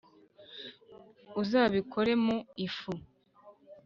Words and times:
Uzabikore 1.41 2.11
mu 2.25 2.37
ifu 2.65 2.91